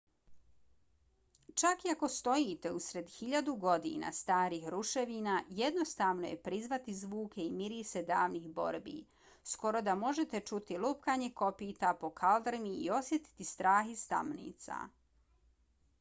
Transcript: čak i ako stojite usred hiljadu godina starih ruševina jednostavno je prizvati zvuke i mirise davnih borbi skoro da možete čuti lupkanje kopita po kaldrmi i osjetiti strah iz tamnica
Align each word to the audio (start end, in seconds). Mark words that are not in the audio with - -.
čak 1.61 1.83
i 1.87 1.91
ako 1.91 2.07
stojite 2.11 2.69
usred 2.77 3.09
hiljadu 3.15 3.53
godina 3.65 4.11
starih 4.19 4.63
ruševina 4.75 5.35
jednostavno 5.59 6.27
je 6.31 6.39
prizvati 6.47 6.95
zvuke 7.01 7.39
i 7.45 7.53
mirise 7.59 8.03
davnih 8.09 8.47
borbi 8.59 8.93
skoro 9.53 9.81
da 9.89 9.95
možete 10.05 10.41
čuti 10.53 10.79
lupkanje 10.87 11.27
kopita 11.43 11.91
po 12.05 12.11
kaldrmi 12.23 12.73
i 12.87 12.89
osjetiti 13.01 13.47
strah 13.51 13.93
iz 13.97 14.07
tamnica 14.15 14.79